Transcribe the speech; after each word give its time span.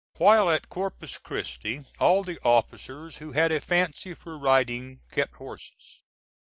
While 0.17 0.49
at 0.49 0.67
Corpus 0.67 1.19
Christi 1.19 1.85
all 1.99 2.23
the 2.23 2.39
officers 2.43 3.17
who 3.17 3.33
had 3.33 3.51
a 3.51 3.61
fancy 3.61 4.15
for 4.15 4.35
riding 4.35 5.01
kept 5.11 5.35
horses. 5.35 6.01